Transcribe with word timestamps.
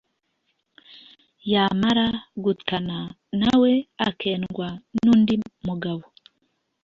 Yamara 1.51 2.07
gutana 2.43 2.97
na 3.39 3.49
we 3.61 3.71
akendwa 4.07 4.67
n’undi 5.03 5.33
mugabo 5.67 6.03